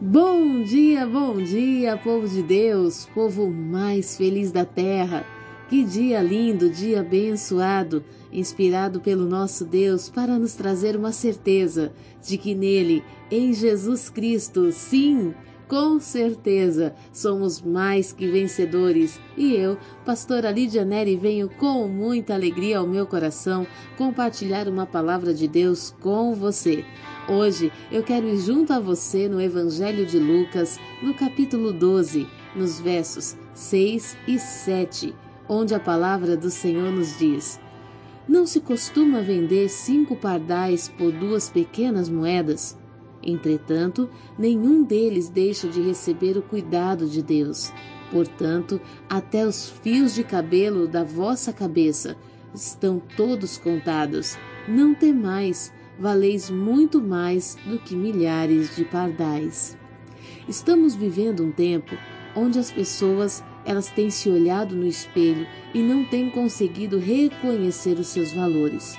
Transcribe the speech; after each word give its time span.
Bom 0.00 0.62
dia, 0.62 1.04
bom 1.04 1.42
dia, 1.42 1.96
povo 1.96 2.28
de 2.28 2.40
Deus, 2.40 3.08
povo 3.12 3.50
mais 3.50 4.16
feliz 4.16 4.52
da 4.52 4.64
terra. 4.64 5.26
Que 5.68 5.82
dia 5.82 6.22
lindo, 6.22 6.70
dia 6.70 7.00
abençoado, 7.00 8.04
inspirado 8.32 9.00
pelo 9.00 9.24
nosso 9.24 9.64
Deus 9.64 10.08
para 10.08 10.38
nos 10.38 10.54
trazer 10.54 10.94
uma 10.94 11.10
certeza 11.10 11.92
de 12.24 12.38
que 12.38 12.54
nele, 12.54 13.02
em 13.28 13.52
Jesus 13.52 14.08
Cristo, 14.08 14.70
sim, 14.70 15.34
com 15.68 16.00
certeza, 16.00 16.94
somos 17.12 17.60
mais 17.60 18.10
que 18.10 18.26
vencedores. 18.26 19.20
E 19.36 19.54
eu, 19.54 19.76
pastora 20.04 20.50
Lídia 20.50 20.84
Neri, 20.84 21.14
venho 21.14 21.48
com 21.48 21.86
muita 21.86 22.32
alegria 22.32 22.78
ao 22.78 22.86
meu 22.86 23.06
coração 23.06 23.66
compartilhar 23.96 24.66
uma 24.66 24.86
palavra 24.86 25.34
de 25.34 25.46
Deus 25.46 25.94
com 26.00 26.34
você. 26.34 26.84
Hoje 27.28 27.70
eu 27.92 28.02
quero 28.02 28.26
ir 28.26 28.38
junto 28.38 28.72
a 28.72 28.80
você 28.80 29.28
no 29.28 29.40
Evangelho 29.40 30.06
de 30.06 30.18
Lucas, 30.18 30.80
no 31.02 31.12
capítulo 31.12 31.70
12, 31.70 32.26
nos 32.56 32.80
versos 32.80 33.36
6 33.52 34.16
e 34.26 34.38
7, 34.38 35.14
onde 35.46 35.74
a 35.74 35.80
palavra 35.80 36.34
do 36.34 36.50
Senhor 36.50 36.90
nos 36.90 37.18
diz: 37.18 37.60
Não 38.26 38.46
se 38.46 38.60
costuma 38.60 39.20
vender 39.20 39.68
cinco 39.68 40.16
pardais 40.16 40.88
por 40.88 41.12
duas 41.12 41.50
pequenas 41.50 42.08
moedas? 42.08 42.78
Entretanto, 43.22 44.08
nenhum 44.38 44.82
deles 44.82 45.28
deixa 45.28 45.68
de 45.68 45.80
receber 45.80 46.36
o 46.36 46.42
cuidado 46.42 47.06
de 47.06 47.22
Deus. 47.22 47.72
Portanto, 48.10 48.80
até 49.08 49.46
os 49.46 49.68
fios 49.68 50.14
de 50.14 50.24
cabelo 50.24 50.86
da 50.86 51.04
vossa 51.04 51.52
cabeça 51.52 52.16
estão 52.54 53.02
todos 53.16 53.58
contados. 53.58 54.38
Não 54.66 54.94
temais 54.94 55.72
valeis 55.98 56.48
muito 56.48 57.02
mais 57.02 57.56
do 57.66 57.78
que 57.78 57.96
milhares 57.96 58.76
de 58.76 58.84
pardais. 58.84 59.76
Estamos 60.48 60.94
vivendo 60.94 61.44
um 61.44 61.50
tempo 61.50 61.96
onde 62.34 62.58
as 62.58 62.70
pessoas 62.70 63.42
elas 63.64 63.90
têm 63.90 64.10
se 64.10 64.30
olhado 64.30 64.74
no 64.74 64.86
espelho 64.86 65.46
e 65.74 65.82
não 65.82 66.04
têm 66.04 66.30
conseguido 66.30 66.98
reconhecer 66.98 67.98
os 67.98 68.06
seus 68.06 68.32
valores. 68.32 68.96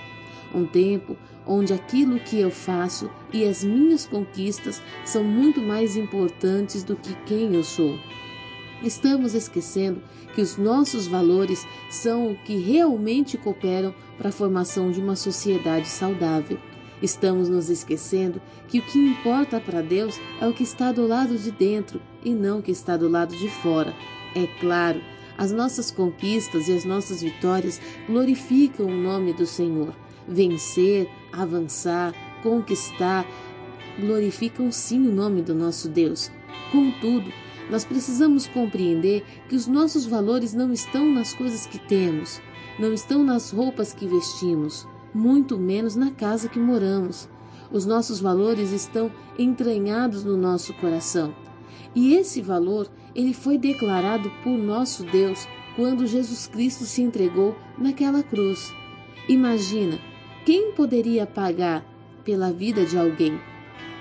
Um 0.54 0.66
tempo 0.66 1.16
onde 1.46 1.74
aquilo 1.74 2.20
que 2.20 2.40
eu 2.40 2.52
faço 2.52 3.10
e 3.34 3.44
as 3.44 3.64
minhas 3.64 4.06
conquistas 4.06 4.82
são 5.06 5.24
muito 5.24 5.62
mais 5.62 5.96
importantes 5.96 6.84
do 6.84 6.96
que 6.96 7.14
quem 7.26 7.56
eu 7.56 7.64
sou. 7.64 7.98
Estamos 8.84 9.34
esquecendo 9.34 10.02
que 10.34 10.42
os 10.42 10.58
nossos 10.58 11.08
valores 11.08 11.66
são 11.90 12.32
o 12.32 12.36
que 12.36 12.58
realmente 12.58 13.38
cooperam 13.38 13.94
para 14.18 14.30
a 14.30 14.32
formação 14.32 14.92
de 14.92 15.00
uma 15.02 15.16
sociedade 15.16 15.88
saudável. 15.88 16.58
Estamos 17.02 17.50
nos 17.50 17.70
esquecendo 17.70 18.42
que 18.68 18.80
o 18.80 18.86
que 18.86 19.00
importa 19.00 19.60
para 19.60 19.82
Deus 19.82 20.20
é 20.40 20.48
o 20.48 20.54
que 20.54 20.64
está 20.64 20.92
do 20.92 21.08
lado 21.08 21.38
de 21.38 21.52
dentro 21.52 22.02
e 22.24 22.34
não 22.34 22.60
o 22.60 22.62
que 22.62 22.72
está 22.72 22.96
do 22.96 23.08
lado 23.08 23.36
de 23.36 23.50
fora. 23.50 23.94
É 24.36 24.46
claro, 24.60 25.02
as 25.38 25.52
nossas 25.52 25.92
conquistas 25.92 26.68
e 26.68 26.74
as 26.74 26.84
nossas 26.84 27.22
vitórias 27.22 27.82
glorificam 28.08 28.86
o 28.86 28.96
nome 28.96 29.34
do 29.34 29.46
Senhor. 29.46 29.94
Vencer, 30.30 31.10
avançar, 31.34 32.14
conquistar, 32.44 33.26
glorificam 34.00 34.72
sim 34.72 35.08
o 35.08 35.12
nome 35.12 35.42
do 35.42 35.54
nosso 35.54 35.90
Deus. 35.90 36.32
Contudo, 36.72 37.34
nós 37.70 37.84
precisamos 37.84 38.48
compreender 38.48 39.26
que 39.50 39.56
os 39.56 39.68
nossos 39.68 40.06
valores 40.06 40.54
não 40.54 40.72
estão 40.72 41.06
nas 41.12 41.34
coisas 41.34 41.66
que 41.66 41.80
temos, 41.80 42.42
não 42.80 42.94
estão 42.94 43.24
nas 43.24 43.52
roupas 43.52 43.92
que 43.92 44.08
vestimos 44.08 44.88
muito 45.14 45.58
menos 45.58 45.96
na 45.96 46.12
casa 46.12 46.50
que 46.50 46.60
moramos. 46.60 47.30
Os 47.72 47.86
nossos 47.86 48.20
valores 48.20 48.72
estão 48.72 49.12
entranhados 49.38 50.24
no 50.24 50.36
nosso 50.36 50.74
coração. 50.76 51.34
E 51.96 52.14
esse 52.14 52.42
valor, 52.42 52.90
ele 53.16 53.34
foi 53.34 53.58
declarado 53.58 54.32
por 54.44 54.58
nosso 54.58 55.04
Deus 55.04 55.48
quando 55.76 56.08
Jesus 56.08 56.48
Cristo 56.48 56.84
se 56.84 57.02
entregou 57.02 57.56
naquela 57.78 58.24
cruz. 58.24 58.74
Imagina, 59.28 60.00
quem 60.46 60.72
poderia 60.72 61.26
pagar 61.26 61.86
pela 62.24 62.52
vida 62.52 62.86
de 62.86 62.98
alguém? 62.98 63.40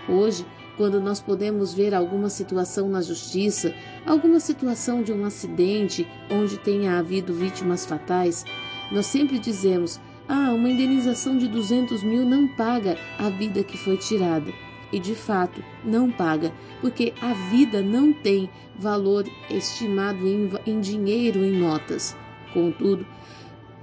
Hoje, 0.09 0.47
quando 0.77 1.01
nós 1.01 1.21
podemos 1.21 1.75
ver 1.75 1.93
alguma 1.95 2.31
situação 2.31 2.89
na 2.89 3.03
justiça, 3.03 3.75
alguma 4.07 4.39
situação 4.39 5.03
de 5.03 5.13
um 5.13 5.25
acidente 5.25 6.07
onde 6.31 6.57
tenha 6.59 6.99
havido 6.99 7.35
vítimas 7.35 7.85
fatais, 7.85 8.45
nós 8.93 9.07
sempre 9.07 9.39
dizemos 9.39 10.01
ah, 10.29 10.53
uma 10.53 10.69
indenização 10.69 11.37
de 11.37 11.49
200 11.49 12.03
mil 12.03 12.25
não 12.25 12.47
paga 12.47 12.97
a 13.19 13.29
vida 13.29 13.65
que 13.65 13.77
foi 13.77 13.97
tirada. 13.97 14.53
E 14.93 14.99
de 14.99 15.15
fato, 15.15 15.63
não 15.85 16.11
paga, 16.11 16.53
porque 16.81 17.13
a 17.21 17.33
vida 17.51 17.83
não 17.83 18.13
tem 18.13 18.49
valor 18.79 19.27
estimado 19.51 20.27
em, 20.27 20.51
em 20.67 20.81
dinheiro, 20.81 21.45
em 21.45 21.53
notas. 21.53 22.17
Contudo, 22.55 23.07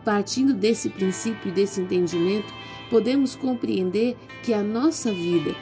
partindo 0.06 0.54
desse 0.54 0.90
princípio 0.90 1.50
e 1.50 1.52
desse 1.52 1.82
entendimento, 1.82 2.54
podemos 2.90 3.36
compreender 3.36 4.16
que 4.44 4.54
a 4.54 4.62
nossa 4.62 5.12
vida, 5.12 5.56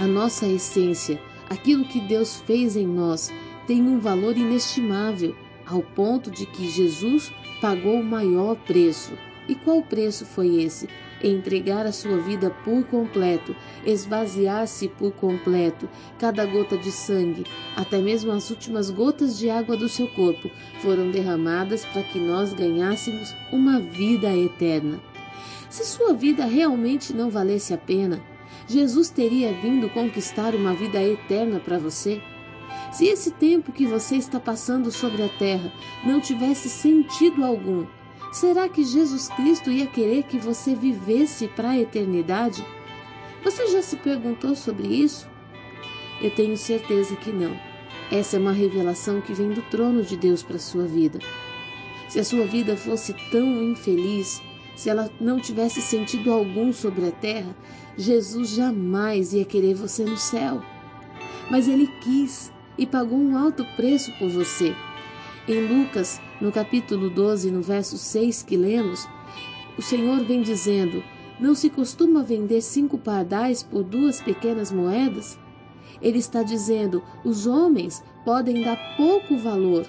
a 0.00 0.06
nossa 0.06 0.46
essência, 0.46 1.20
aquilo 1.48 1.84
que 1.84 2.00
Deus 2.00 2.42
fez 2.46 2.74
em 2.74 2.86
nós, 2.86 3.30
tem 3.66 3.82
um 3.82 4.00
valor 4.00 4.36
inestimável, 4.36 5.36
ao 5.66 5.82
ponto 5.82 6.30
de 6.30 6.46
que 6.46 6.68
Jesus 6.68 7.30
pagou 7.60 8.00
o 8.00 8.04
maior 8.04 8.56
preço. 8.56 9.12
E 9.50 9.54
qual 9.56 9.82
preço 9.82 10.24
foi 10.24 10.62
esse? 10.62 10.88
Entregar 11.20 11.84
a 11.84 11.90
sua 11.90 12.18
vida 12.18 12.50
por 12.64 12.84
completo, 12.84 13.56
esvaziar-se 13.84 14.86
por 14.86 15.10
completo, 15.10 15.88
cada 16.20 16.46
gota 16.46 16.78
de 16.78 16.92
sangue, 16.92 17.44
até 17.76 17.98
mesmo 17.98 18.30
as 18.30 18.48
últimas 18.48 18.90
gotas 18.90 19.36
de 19.36 19.50
água 19.50 19.76
do 19.76 19.88
seu 19.88 20.06
corpo, 20.06 20.48
foram 20.80 21.10
derramadas 21.10 21.84
para 21.84 22.04
que 22.04 22.20
nós 22.20 22.52
ganhássemos 22.52 23.34
uma 23.52 23.80
vida 23.80 24.32
eterna. 24.36 25.00
Se 25.68 25.84
sua 25.84 26.14
vida 26.14 26.44
realmente 26.44 27.12
não 27.12 27.28
valesse 27.28 27.74
a 27.74 27.78
pena, 27.78 28.22
Jesus 28.68 29.10
teria 29.10 29.52
vindo 29.52 29.90
conquistar 29.90 30.54
uma 30.54 30.74
vida 30.74 31.02
eterna 31.02 31.58
para 31.58 31.76
você? 31.76 32.22
Se 32.92 33.04
esse 33.06 33.32
tempo 33.32 33.72
que 33.72 33.84
você 33.84 34.14
está 34.14 34.38
passando 34.38 34.92
sobre 34.92 35.24
a 35.24 35.28
terra 35.28 35.72
não 36.06 36.20
tivesse 36.20 36.68
sentido 36.68 37.44
algum, 37.44 37.84
Será 38.32 38.68
que 38.68 38.84
Jesus 38.84 39.28
Cristo 39.28 39.70
ia 39.70 39.86
querer 39.86 40.22
que 40.22 40.38
você 40.38 40.74
vivesse 40.74 41.48
para 41.48 41.70
a 41.70 41.78
eternidade? 41.78 42.64
Você 43.42 43.66
já 43.68 43.82
se 43.82 43.96
perguntou 43.96 44.54
sobre 44.54 44.86
isso? 44.86 45.28
Eu 46.20 46.30
tenho 46.30 46.56
certeza 46.56 47.16
que 47.16 47.32
não. 47.32 47.58
Essa 48.10 48.36
é 48.36 48.40
uma 48.40 48.52
revelação 48.52 49.20
que 49.20 49.32
vem 49.32 49.50
do 49.50 49.62
trono 49.62 50.02
de 50.02 50.16
Deus 50.16 50.42
para 50.42 50.56
a 50.56 50.60
sua 50.60 50.84
vida. 50.84 51.18
Se 52.08 52.20
a 52.20 52.24
sua 52.24 52.46
vida 52.46 52.76
fosse 52.76 53.14
tão 53.32 53.62
infeliz, 53.64 54.40
se 54.76 54.88
ela 54.88 55.10
não 55.20 55.40
tivesse 55.40 55.80
sentido 55.80 56.32
algum 56.32 56.72
sobre 56.72 57.08
a 57.08 57.12
terra, 57.12 57.54
Jesus 57.96 58.50
jamais 58.50 59.32
ia 59.32 59.44
querer 59.44 59.74
você 59.74 60.04
no 60.04 60.16
céu. 60.16 60.62
Mas 61.50 61.66
ele 61.66 61.88
quis 62.00 62.52
e 62.78 62.86
pagou 62.86 63.18
um 63.18 63.36
alto 63.36 63.64
preço 63.76 64.12
por 64.18 64.28
você. 64.28 64.74
Em 65.48 65.66
Lucas, 65.66 66.20
no 66.40 66.50
capítulo 66.50 67.10
12, 67.10 67.50
no 67.50 67.60
verso 67.60 67.98
6 67.98 68.42
que 68.42 68.56
lemos, 68.56 69.06
o 69.76 69.82
Senhor 69.82 70.24
vem 70.24 70.42
dizendo: 70.42 71.02
Não 71.38 71.54
se 71.54 71.68
costuma 71.68 72.22
vender 72.22 72.60
cinco 72.62 72.98
pardais 72.98 73.62
por 73.62 73.82
duas 73.82 74.20
pequenas 74.20 74.72
moedas? 74.72 75.38
Ele 76.00 76.18
está 76.18 76.42
dizendo: 76.42 77.02
os 77.24 77.46
homens 77.46 78.02
podem 78.24 78.62
dar 78.62 78.76
pouco 78.96 79.36
valor 79.36 79.86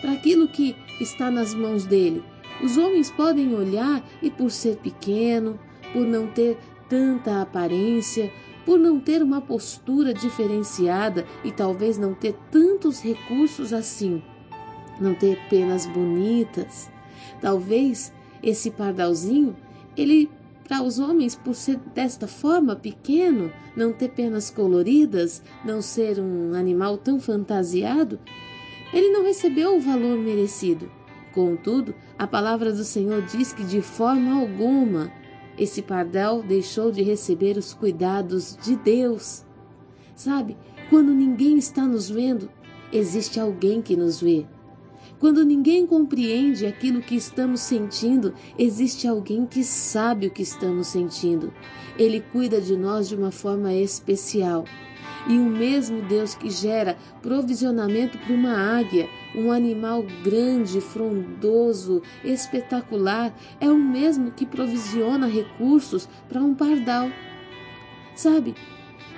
para 0.00 0.12
aquilo 0.12 0.48
que 0.48 0.76
está 1.00 1.30
nas 1.30 1.54
mãos 1.54 1.84
dele. 1.84 2.22
Os 2.62 2.76
homens 2.76 3.10
podem 3.10 3.54
olhar 3.54 4.04
e, 4.22 4.30
por 4.30 4.50
ser 4.50 4.76
pequeno, 4.76 5.58
por 5.92 6.04
não 6.04 6.26
ter 6.26 6.58
tanta 6.88 7.40
aparência, 7.40 8.32
por 8.64 8.78
não 8.78 8.98
ter 8.98 9.22
uma 9.22 9.40
postura 9.40 10.12
diferenciada 10.12 11.24
e 11.44 11.52
talvez 11.52 11.96
não 11.98 12.14
ter 12.14 12.34
tantos 12.50 13.00
recursos 13.00 13.72
assim, 13.72 14.22
não 15.00 15.14
ter 15.14 15.38
penas 15.48 15.86
bonitas. 15.86 16.90
Talvez 17.40 18.12
esse 18.42 18.70
pardalzinho, 18.70 19.56
ele 19.96 20.30
para 20.68 20.82
os 20.82 20.98
homens, 20.98 21.34
por 21.34 21.54
ser 21.54 21.78
desta 21.94 22.28
forma 22.28 22.76
pequeno, 22.76 23.50
não 23.74 23.90
ter 23.90 24.10
penas 24.10 24.50
coloridas, 24.50 25.42
não 25.64 25.80
ser 25.80 26.20
um 26.20 26.52
animal 26.52 26.98
tão 26.98 27.18
fantasiado, 27.18 28.20
ele 28.92 29.10
não 29.10 29.22
recebeu 29.22 29.76
o 29.76 29.80
valor 29.80 30.18
merecido. 30.18 30.90
Contudo, 31.32 31.94
a 32.18 32.26
palavra 32.26 32.70
do 32.70 32.84
Senhor 32.84 33.22
diz 33.22 33.52
que 33.52 33.64
de 33.64 33.80
forma 33.80 34.38
alguma 34.38 35.10
esse 35.56 35.80
pardal 35.80 36.42
deixou 36.42 36.92
de 36.92 37.02
receber 37.02 37.56
os 37.56 37.72
cuidados 37.72 38.56
de 38.62 38.76
Deus. 38.76 39.44
Sabe, 40.14 40.56
quando 40.90 41.12
ninguém 41.12 41.56
está 41.58 41.84
nos 41.86 42.10
vendo, 42.10 42.50
existe 42.92 43.40
alguém 43.40 43.80
que 43.80 43.96
nos 43.96 44.20
vê. 44.20 44.46
Quando 45.18 45.44
ninguém 45.44 45.84
compreende 45.84 46.64
aquilo 46.64 47.02
que 47.02 47.16
estamos 47.16 47.60
sentindo, 47.60 48.34
existe 48.56 49.08
alguém 49.08 49.44
que 49.44 49.64
sabe 49.64 50.28
o 50.28 50.30
que 50.30 50.42
estamos 50.42 50.86
sentindo. 50.86 51.52
Ele 51.98 52.20
cuida 52.20 52.60
de 52.60 52.76
nós 52.76 53.08
de 53.08 53.16
uma 53.16 53.32
forma 53.32 53.74
especial. 53.74 54.64
E 55.28 55.36
o 55.36 55.44
mesmo 55.44 56.02
Deus 56.02 56.36
que 56.36 56.48
gera 56.48 56.96
provisionamento 57.20 58.16
para 58.16 58.32
uma 58.32 58.78
águia, 58.78 59.08
um 59.34 59.50
animal 59.50 60.04
grande, 60.22 60.80
frondoso, 60.80 62.00
espetacular, 62.22 63.36
é 63.60 63.68
o 63.68 63.76
mesmo 63.76 64.30
que 64.30 64.46
provisiona 64.46 65.26
recursos 65.26 66.08
para 66.28 66.40
um 66.40 66.54
pardal. 66.54 67.10
Sabe, 68.14 68.54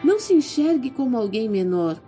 não 0.02 0.18
se 0.18 0.32
enxergue 0.32 0.90
como 0.90 1.18
alguém 1.18 1.46
menor. 1.46 2.00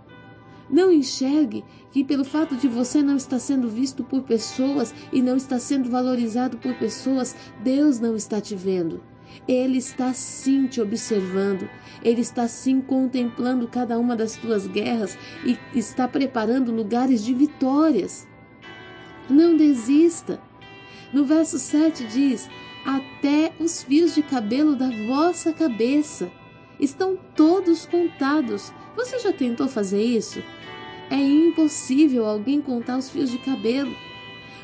Não 0.69 0.91
enxergue 0.91 1.63
que, 1.91 2.03
pelo 2.03 2.23
fato 2.23 2.55
de 2.55 2.67
você 2.67 3.01
não 3.01 3.15
estar 3.15 3.39
sendo 3.39 3.69
visto 3.69 4.03
por 4.03 4.23
pessoas 4.23 4.93
e 5.11 5.21
não 5.21 5.35
estar 5.37 5.59
sendo 5.59 5.89
valorizado 5.89 6.57
por 6.57 6.73
pessoas, 6.75 7.35
Deus 7.63 7.99
não 7.99 8.15
está 8.15 8.39
te 8.39 8.55
vendo. 8.55 9.01
Ele 9.47 9.77
está 9.77 10.13
sim 10.13 10.67
te 10.67 10.79
observando, 10.79 11.69
ele 12.03 12.21
está 12.21 12.47
sim 12.47 12.79
contemplando 12.79 13.67
cada 13.67 13.97
uma 13.97 14.15
das 14.15 14.35
tuas 14.35 14.67
guerras 14.67 15.17
e 15.43 15.57
está 15.73 16.07
preparando 16.07 16.71
lugares 16.71 17.23
de 17.23 17.33
vitórias. 17.33 18.27
Não 19.29 19.55
desista. 19.57 20.39
No 21.11 21.25
verso 21.25 21.59
7 21.59 22.05
diz: 22.07 22.49
Até 22.85 23.53
os 23.59 23.83
fios 23.83 24.15
de 24.15 24.21
cabelo 24.21 24.75
da 24.75 24.89
vossa 25.07 25.51
cabeça 25.51 26.31
estão 26.79 27.17
todos 27.35 27.85
contados. 27.85 28.73
Você 28.95 29.19
já 29.19 29.33
tentou 29.33 29.67
fazer 29.67 30.01
isso? 30.01 30.41
É 31.09 31.15
impossível 31.15 32.25
alguém 32.25 32.61
contar 32.61 32.97
os 32.97 33.09
fios 33.09 33.29
de 33.29 33.37
cabelo 33.39 33.93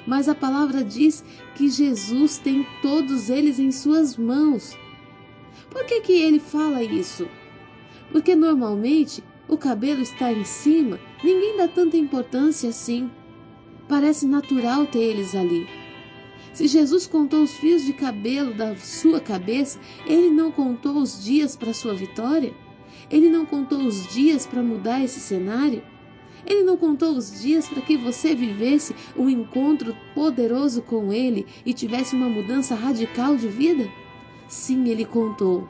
mas 0.10 0.28
a 0.28 0.34
palavra 0.34 0.84
diz 0.84 1.24
que 1.54 1.70
Jesus 1.70 2.40
tem 2.40 2.66
todos 2.82 3.30
eles 3.30 3.60
em 3.60 3.72
suas 3.72 4.18
mãos. 4.18 4.76
Por 5.70 5.86
que, 5.86 6.02
que 6.02 6.14
ele 6.14 6.40
fala 6.40 6.84
isso? 6.84 7.28
Porque 8.12 8.36
normalmente 8.36 9.24
o 9.48 9.56
cabelo 9.56 10.02
está 10.02 10.32
em 10.32 10.44
cima, 10.44 11.00
ninguém 11.24 11.58
dá 11.58 11.68
tanta 11.68 11.96
importância 11.96 12.70
assim. 12.70 13.12
Parece 13.88 14.26
natural 14.26 14.88
ter 14.88 15.00
eles 15.00 15.36
ali. 15.36 15.68
Se 16.54 16.68
Jesus 16.68 17.06
contou 17.06 17.44
os 17.44 17.54
fios 17.54 17.84
de 17.86 17.94
cabelo 17.94 18.56
da 18.56 18.76
sua 18.78 19.20
cabeça, 19.20 19.80
ele 20.08 20.32
não 20.32 20.52
contou 20.52 20.98
os 20.98 21.24
dias 21.24 21.56
para 21.56 21.72
sua 21.72 21.94
vitória? 21.94 22.52
Ele 23.10 23.30
não 23.30 23.46
contou 23.46 23.80
os 23.80 24.08
dias 24.08 24.46
para 24.46 24.62
mudar 24.62 25.04
esse 25.04 25.20
cenário? 25.20 25.82
Ele 26.46 26.64
não 26.64 26.78
contou 26.78 27.16
os 27.16 27.42
dias 27.42 27.68
para 27.68 27.82
que 27.82 27.98
você 27.98 28.34
vivesse 28.34 28.96
um 29.16 29.30
encontro 29.30 29.96
poderoso 30.16 30.82
com 30.82 31.12
Ele 31.12 31.46
e 31.66 31.74
tivesse 31.74 32.16
uma 32.16 32.30
mudança 32.30 32.76
radical 32.76 33.36
de 33.36 33.48
vida? 33.48 33.90
Sim, 34.48 34.88
Ele 34.90 35.06
contou. 35.06 35.68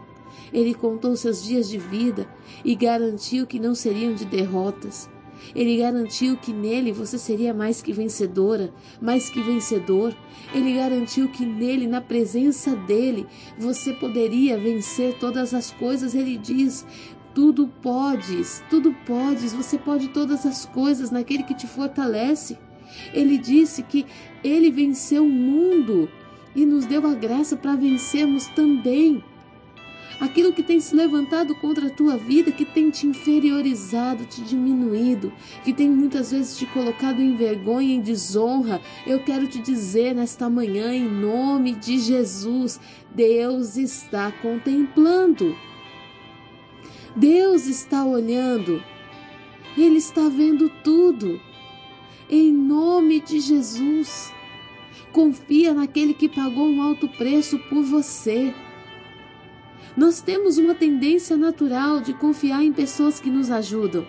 Ele 0.54 0.74
contou 0.74 1.16
seus 1.16 1.44
dias 1.44 1.70
de 1.70 1.78
vida 1.78 2.28
e 2.64 2.76
garantiu 2.76 3.46
que 3.46 3.60
não 3.60 3.76
seriam 3.76 4.14
de 4.14 4.26
derrotas. 4.26 5.10
Ele 5.56 5.78
garantiu 5.78 6.38
que 6.38 6.54
nele 6.54 6.92
você 6.92 7.18
seria 7.18 7.54
mais 7.54 7.82
que 7.82 7.92
vencedora, 7.92 8.74
mais 9.02 9.30
que 9.30 9.42
vencedor. 9.42 10.16
Ele 10.54 10.76
garantiu 10.76 11.30
que 11.30 11.46
nele, 11.46 11.88
na 11.88 12.02
presença 12.02 12.76
dele, 12.76 13.26
você 13.58 13.94
poderia 13.94 14.58
vencer 14.58 15.18
todas 15.20 15.54
as 15.54 15.72
coisas. 15.72 16.16
Ele 16.16 16.38
diz: 16.38 16.86
tudo 17.34 17.68
podes, 17.82 18.64
tudo 18.70 18.94
podes, 19.06 19.54
você 19.54 19.78
pode 19.78 20.10
todas 20.10 20.46
as 20.46 20.66
coisas 20.66 21.12
naquele 21.12 21.44
que 21.44 21.54
te 21.54 21.68
fortalece. 21.68 22.58
Ele 23.14 23.38
disse 23.38 23.84
que 23.84 24.06
ele 24.44 24.72
venceu 24.72 25.24
o 25.24 25.30
mundo 25.30 26.10
e 26.56 26.66
nos 26.66 26.86
deu 26.86 27.06
a 27.06 27.14
graça 27.14 27.56
para 27.56 27.76
vencermos 27.76 28.48
também. 28.48 29.24
Aquilo 30.20 30.52
que 30.52 30.62
tem 30.62 30.82
se 30.82 30.94
levantado 30.94 31.56
contra 31.56 31.88
a 31.88 31.90
tua 31.90 32.18
vida, 32.18 32.52
que 32.52 32.66
tem 32.66 32.90
te 32.90 33.08
inferiorizado, 33.08 34.26
te 34.26 34.42
diminuído, 34.42 35.32
que 35.64 35.72
tem 35.72 35.90
muitas 35.90 36.32
vezes 36.32 36.58
te 36.58 36.66
colocado 36.66 37.22
em 37.22 37.38
vergonha, 37.38 37.94
em 37.94 38.02
desonra, 38.02 38.82
eu 39.08 39.24
quero 39.24 39.48
te 39.48 39.60
dizer 39.60 40.14
nesta 40.14 40.50
manhã, 40.50 40.94
em 40.94 41.08
nome 41.08 41.74
de 41.74 41.98
Jesus, 42.00 42.82
Deus 43.16 43.78
está 43.78 44.30
contemplando. 44.30 45.56
Deus 47.16 47.66
está 47.68 48.04
olhando, 48.04 48.84
Ele 49.78 49.98
está 49.98 50.28
vendo 50.28 50.70
tudo. 50.84 51.40
Em 52.30 52.52
nome 52.52 53.22
de 53.22 53.40
Jesus, 53.40 54.34
confia 55.14 55.74
naquele 55.74 56.14
que 56.14 56.28
pagou 56.28 56.68
um 56.68 56.82
alto 56.82 57.08
preço 57.08 57.58
por 57.70 57.82
você. 57.84 58.54
Nós 60.00 60.22
temos 60.22 60.58
uma 60.58 60.74
tendência 60.74 61.36
natural 61.36 62.00
de 62.00 62.14
confiar 62.14 62.64
em 62.64 62.72
pessoas 62.72 63.20
que 63.20 63.30
nos 63.30 63.52
ajudam 63.52 64.08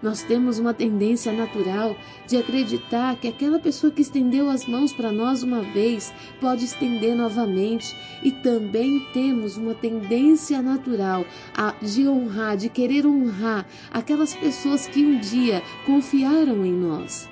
nós 0.00 0.22
temos 0.22 0.58
uma 0.58 0.72
tendência 0.72 1.32
natural 1.32 1.96
de 2.26 2.36
acreditar 2.36 3.16
que 3.16 3.26
aquela 3.26 3.58
pessoa 3.58 3.92
que 3.92 4.02
estendeu 4.02 4.48
as 4.48 4.64
mãos 4.64 4.92
para 4.92 5.10
nós 5.10 5.42
uma 5.42 5.60
vez 5.60 6.14
pode 6.40 6.64
estender 6.64 7.16
novamente, 7.16 7.96
e 8.22 8.30
também 8.30 9.00
temos 9.12 9.56
uma 9.56 9.74
tendência 9.74 10.62
natural 10.62 11.24
a, 11.56 11.74
de 11.82 12.06
honrar, 12.06 12.56
de 12.56 12.68
querer 12.68 13.06
honrar 13.06 13.66
aquelas 13.90 14.34
pessoas 14.34 14.86
que 14.86 15.04
um 15.04 15.18
dia 15.18 15.62
confiaram 15.84 16.64
em 16.64 16.72
nós. 16.72 17.28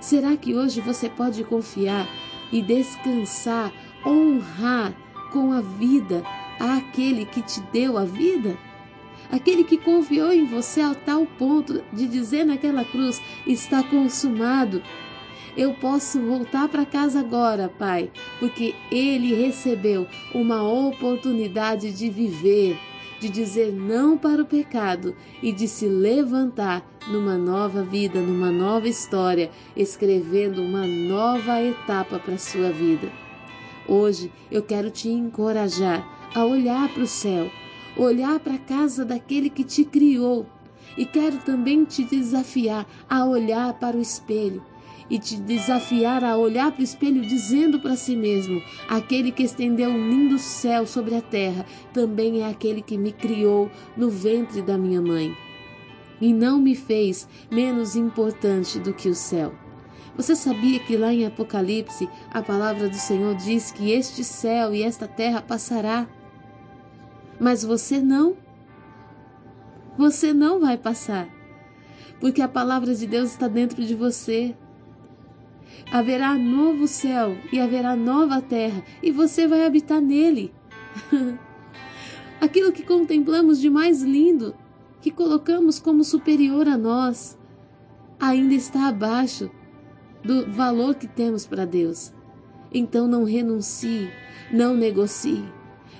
Será 0.00 0.36
que 0.36 0.54
hoje 0.54 0.82
você 0.82 1.08
pode 1.08 1.42
confiar 1.44 2.06
e 2.52 2.60
descansar, 2.60 3.72
honrar 4.04 4.94
com 5.32 5.52
a 5.52 5.62
vida 5.62 6.22
àquele 6.58 7.24
que 7.24 7.42
te 7.42 7.60
deu 7.72 7.96
a 7.98 8.04
vida? 8.04 8.56
aquele 9.34 9.64
que 9.64 9.76
confiou 9.76 10.32
em 10.32 10.44
você 10.44 10.80
a 10.80 10.94
tal 10.94 11.26
ponto 11.26 11.82
de 11.92 12.06
dizer 12.06 12.44
naquela 12.44 12.84
cruz: 12.84 13.20
está 13.46 13.82
consumado. 13.82 14.82
Eu 15.56 15.72
posso 15.74 16.20
voltar 16.20 16.68
para 16.68 16.84
casa 16.84 17.20
agora, 17.20 17.68
Pai, 17.68 18.10
porque 18.40 18.74
ele 18.90 19.34
recebeu 19.34 20.06
uma 20.34 20.62
oportunidade 20.62 21.92
de 21.92 22.10
viver, 22.10 22.76
de 23.20 23.28
dizer 23.28 23.72
não 23.72 24.18
para 24.18 24.42
o 24.42 24.46
pecado 24.46 25.14
e 25.40 25.52
de 25.52 25.68
se 25.68 25.86
levantar 25.86 26.84
numa 27.06 27.38
nova 27.38 27.84
vida, 27.84 28.20
numa 28.20 28.50
nova 28.50 28.88
história, 28.88 29.48
escrevendo 29.76 30.60
uma 30.60 30.88
nova 30.88 31.62
etapa 31.62 32.18
para 32.18 32.34
a 32.34 32.38
sua 32.38 32.72
vida. 32.72 33.12
Hoje 33.86 34.32
eu 34.50 34.62
quero 34.62 34.90
te 34.90 35.08
encorajar 35.08 36.13
a 36.34 36.44
olhar 36.44 36.88
para 36.88 37.02
o 37.02 37.06
céu 37.06 37.50
olhar 37.96 38.40
para 38.40 38.54
a 38.54 38.58
casa 38.58 39.04
daquele 39.04 39.48
que 39.48 39.64
te 39.64 39.84
criou. 39.84 40.46
E 40.96 41.04
quero 41.04 41.38
também 41.38 41.84
te 41.84 42.04
desafiar 42.04 42.86
a 43.08 43.24
olhar 43.24 43.74
para 43.74 43.96
o 43.96 44.00
espelho 44.00 44.62
e 45.10 45.18
te 45.18 45.36
desafiar 45.36 46.24
a 46.24 46.36
olhar 46.36 46.70
para 46.72 46.80
o 46.80 46.84
espelho 46.84 47.20
dizendo 47.22 47.80
para 47.80 47.96
si 47.96 48.14
mesmo: 48.14 48.62
aquele 48.88 49.32
que 49.32 49.42
estendeu 49.42 49.90
um 49.90 50.08
lindo 50.08 50.38
céu 50.38 50.86
sobre 50.86 51.16
a 51.16 51.20
terra 51.20 51.66
também 51.92 52.42
é 52.42 52.48
aquele 52.48 52.80
que 52.80 52.96
me 52.96 53.12
criou 53.12 53.70
no 53.96 54.08
ventre 54.08 54.62
da 54.62 54.78
minha 54.78 55.02
mãe 55.02 55.34
e 56.20 56.32
não 56.32 56.60
me 56.60 56.76
fez 56.76 57.28
menos 57.50 57.96
importante 57.96 58.78
do 58.78 58.94
que 58.94 59.08
o 59.08 59.14
céu. 59.14 59.52
Você 60.16 60.36
sabia 60.36 60.78
que 60.78 60.96
lá 60.96 61.12
em 61.12 61.26
Apocalipse 61.26 62.08
a 62.32 62.40
palavra 62.40 62.88
do 62.88 62.96
Senhor 62.96 63.34
diz 63.34 63.72
que 63.72 63.90
este 63.90 64.22
céu 64.22 64.72
e 64.72 64.84
esta 64.84 65.08
terra 65.08 65.42
passará, 65.42 66.06
mas 67.44 67.62
você 67.62 68.00
não. 68.00 68.38
Você 69.98 70.32
não 70.32 70.58
vai 70.58 70.78
passar, 70.78 71.28
porque 72.18 72.40
a 72.40 72.48
palavra 72.48 72.94
de 72.94 73.06
Deus 73.06 73.32
está 73.32 73.46
dentro 73.46 73.84
de 73.84 73.94
você. 73.94 74.56
Haverá 75.92 76.38
novo 76.38 76.88
céu 76.88 77.36
e 77.52 77.60
haverá 77.60 77.94
nova 77.94 78.40
terra, 78.40 78.82
e 79.02 79.12
você 79.12 79.46
vai 79.46 79.66
habitar 79.66 80.00
nele. 80.00 80.54
Aquilo 82.40 82.72
que 82.72 82.82
contemplamos 82.82 83.60
de 83.60 83.68
mais 83.68 84.00
lindo, 84.00 84.54
que 85.02 85.10
colocamos 85.10 85.78
como 85.78 86.02
superior 86.02 86.66
a 86.66 86.78
nós, 86.78 87.38
ainda 88.18 88.54
está 88.54 88.88
abaixo 88.88 89.50
do 90.24 90.50
valor 90.50 90.94
que 90.94 91.06
temos 91.06 91.46
para 91.46 91.66
Deus. 91.66 92.10
Então 92.72 93.06
não 93.06 93.22
renuncie, 93.22 94.10
não 94.50 94.74
negocie. 94.74 95.44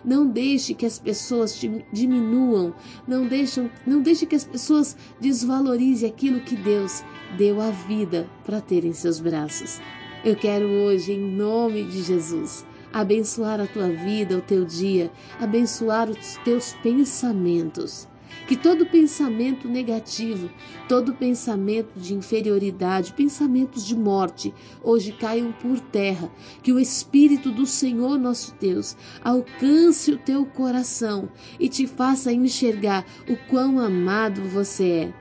Não 0.04 0.26
deixe 0.26 0.74
que 0.74 0.84
as 0.84 0.98
pessoas 0.98 1.58
te 1.58 1.84
diminuam, 1.92 2.74
não, 3.08 3.26
deixam, 3.26 3.70
não 3.86 4.02
deixe 4.02 4.26
que 4.26 4.36
as 4.36 4.44
pessoas 4.44 4.96
desvalorizem 5.20 6.08
aquilo 6.08 6.40
que 6.40 6.56
Deus 6.56 7.02
deu 7.38 7.60
a 7.60 7.70
vida 7.70 8.28
para 8.44 8.60
ter 8.60 8.84
em 8.84 8.92
seus 8.92 9.18
braços. 9.18 9.80
Eu 10.24 10.36
quero 10.36 10.66
hoje, 10.66 11.12
em 11.12 11.20
nome 11.20 11.84
de 11.84 12.02
Jesus, 12.02 12.66
abençoar 12.92 13.60
a 13.60 13.66
tua 13.66 13.88
vida, 13.88 14.36
o 14.36 14.42
teu 14.42 14.64
dia, 14.64 15.10
abençoar 15.40 16.08
os 16.08 16.36
teus 16.44 16.74
pensamentos. 16.82 18.06
Que 18.46 18.56
todo 18.56 18.84
pensamento 18.86 19.68
negativo, 19.68 20.50
todo 20.88 21.14
pensamento 21.14 21.98
de 21.98 22.14
inferioridade, 22.14 23.14
pensamentos 23.14 23.86
de 23.86 23.96
morte, 23.96 24.52
hoje 24.82 25.12
caiam 25.12 25.50
por 25.52 25.80
terra. 25.80 26.30
Que 26.62 26.72
o 26.72 26.78
Espírito 26.78 27.50
do 27.50 27.66
Senhor 27.66 28.18
nosso 28.18 28.54
Deus 28.60 28.96
alcance 29.22 30.12
o 30.12 30.18
teu 30.18 30.44
coração 30.44 31.28
e 31.58 31.68
te 31.68 31.86
faça 31.86 32.32
enxergar 32.32 33.04
o 33.28 33.36
quão 33.48 33.78
amado 33.78 34.42
você 34.42 34.84
é. 34.84 35.14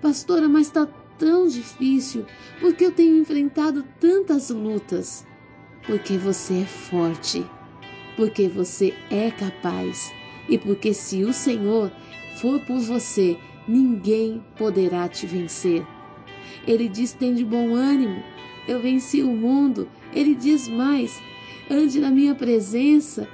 Pastora, 0.00 0.48
mas 0.48 0.68
está 0.68 0.86
tão 1.18 1.46
difícil 1.46 2.24
porque 2.60 2.86
eu 2.86 2.92
tenho 2.92 3.18
enfrentado 3.18 3.84
tantas 4.00 4.50
lutas. 4.50 5.26
Porque 5.86 6.18
você 6.18 6.60
é 6.60 6.66
forte, 6.66 7.44
porque 8.16 8.48
você 8.48 8.94
é 9.10 9.30
capaz 9.30 10.12
e 10.48 10.58
porque 10.58 10.92
se 10.92 11.24
o 11.24 11.32
Senhor 11.32 11.90
for 12.36 12.60
por 12.60 12.78
você, 12.80 13.36
ninguém 13.66 14.42
poderá 14.56 15.08
te 15.08 15.26
vencer. 15.26 15.86
Ele 16.66 16.88
diz: 16.88 17.12
tem 17.12 17.34
de 17.34 17.44
bom 17.44 17.74
ânimo, 17.74 18.22
eu 18.66 18.80
venci 18.80 19.22
o 19.22 19.30
mundo. 19.30 19.88
Ele 20.12 20.34
diz 20.34 20.68
mais: 20.68 21.20
ande 21.70 22.00
na 22.00 22.10
minha 22.10 22.34
presença, 22.34 23.28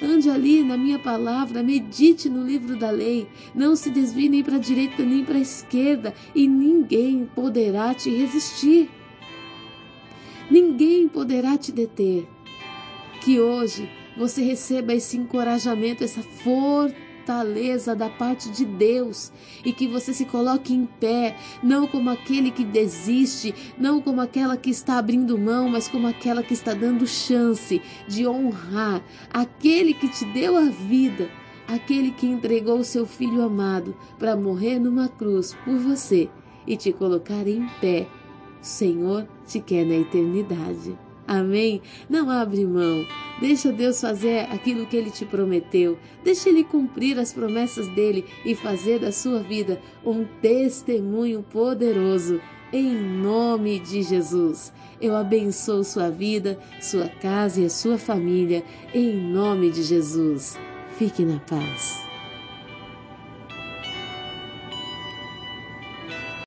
ande 0.00 0.28
ali 0.28 0.62
na 0.62 0.76
minha 0.76 0.98
palavra, 0.98 1.62
medite 1.62 2.28
no 2.28 2.44
livro 2.44 2.76
da 2.76 2.90
lei, 2.90 3.26
não 3.54 3.74
se 3.74 3.90
desvie 3.90 4.28
nem 4.28 4.42
para 4.42 4.56
a 4.56 4.60
direita 4.60 5.02
nem 5.02 5.24
para 5.24 5.36
a 5.36 5.40
esquerda, 5.40 6.14
e 6.34 6.46
ninguém 6.46 7.28
poderá 7.34 7.94
te 7.94 8.10
resistir. 8.10 8.90
Ninguém 10.50 11.08
poderá 11.08 11.58
te 11.58 11.72
deter. 11.72 12.26
Que 13.20 13.38
hoje 13.38 13.88
você 14.16 14.42
receba 14.42 14.94
esse 14.94 15.16
encorajamento, 15.16 16.04
essa 16.04 16.22
fortaleza 17.28 17.94
da 17.94 18.08
parte 18.08 18.48
de 18.48 18.64
Deus 18.64 19.30
e 19.62 19.70
que 19.70 19.86
você 19.86 20.14
se 20.14 20.24
coloque 20.24 20.72
em 20.72 20.86
pé, 20.86 21.36
não 21.62 21.86
como 21.86 22.08
aquele 22.08 22.50
que 22.50 22.64
desiste, 22.64 23.54
não 23.78 24.00
como 24.00 24.22
aquela 24.22 24.56
que 24.56 24.70
está 24.70 24.96
abrindo 24.96 25.36
mão, 25.36 25.68
mas 25.68 25.88
como 25.88 26.06
aquela 26.06 26.42
que 26.42 26.54
está 26.54 26.72
dando 26.72 27.06
chance 27.06 27.82
de 28.08 28.26
honrar 28.26 29.02
aquele 29.30 29.92
que 29.92 30.08
te 30.08 30.24
deu 30.32 30.56
a 30.56 30.70
vida, 30.70 31.28
aquele 31.66 32.12
que 32.12 32.26
entregou 32.26 32.78
o 32.78 32.84
seu 32.84 33.04
filho 33.04 33.42
amado 33.42 33.94
para 34.18 34.34
morrer 34.34 34.78
numa 34.78 35.06
cruz 35.06 35.54
por 35.66 35.76
você 35.76 36.30
e 36.66 36.78
te 36.78 36.92
colocar 36.92 37.46
em 37.46 37.68
pé. 37.78 38.08
O 38.62 38.64
Senhor 38.64 39.28
te 39.46 39.60
quer 39.60 39.84
na 39.84 39.96
eternidade. 39.96 41.07
Amém? 41.28 41.82
Não 42.08 42.30
abre 42.30 42.64
mão. 42.64 43.06
Deixa 43.38 43.70
Deus 43.70 44.00
fazer 44.00 44.50
aquilo 44.50 44.86
que 44.86 44.96
ele 44.96 45.10
te 45.10 45.26
prometeu. 45.26 45.98
Deixa 46.24 46.48
ele 46.48 46.64
cumprir 46.64 47.18
as 47.18 47.34
promessas 47.34 47.86
dele 47.88 48.24
e 48.46 48.54
fazer 48.54 48.98
da 48.98 49.12
sua 49.12 49.40
vida 49.40 49.78
um 50.02 50.24
testemunho 50.40 51.42
poderoso. 51.42 52.40
Em 52.72 52.94
nome 52.94 53.78
de 53.78 54.02
Jesus. 54.02 54.72
Eu 54.98 55.14
abençoo 55.14 55.84
sua 55.84 56.10
vida, 56.10 56.58
sua 56.80 57.08
casa 57.08 57.60
e 57.60 57.66
a 57.66 57.70
sua 57.70 57.98
família. 57.98 58.64
Em 58.94 59.14
nome 59.14 59.70
de 59.70 59.82
Jesus. 59.82 60.58
Fique 60.96 61.24
na 61.24 61.38
paz. 61.40 62.07